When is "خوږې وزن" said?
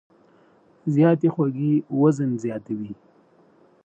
1.33-2.31